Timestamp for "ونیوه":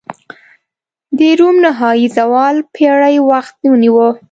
3.69-4.09